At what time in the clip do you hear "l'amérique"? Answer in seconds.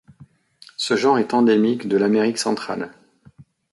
1.95-2.39